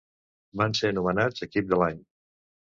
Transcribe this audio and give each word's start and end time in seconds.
Van 0.61 0.73
ser 0.79 0.91
nomenats 0.99 1.45
equip 1.49 1.69
de 1.75 1.81
l'any. 1.83 2.01